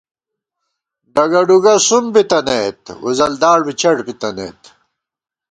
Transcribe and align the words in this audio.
ڈگہ 1.13 1.41
ڈُگہ 1.47 1.73
سُم 1.87 2.05
بِتَنَئیت، 2.13 2.79
وُزلداڑ 3.03 3.59
بی 3.65 3.73
چٹ 3.81 3.97
بِتَنَئیت 4.07 4.61